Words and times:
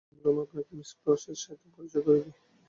Mr 0.07 0.19
Bloom, 0.19 0.37
আপনাকে 0.45 0.71
miss 0.77 0.91
ক্রসের 0.99 1.37
সাথে 1.43 1.65
পরিচয় 1.75 2.03
করিয়ে 2.05 2.23
দেই। 2.25 2.35